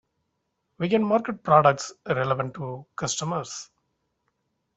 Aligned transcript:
We 0.79 0.89
can 0.89 1.03
market 1.03 1.43
products 1.43 1.93
relevant 2.07 2.55
to 2.55 2.87
customers. 2.95 3.69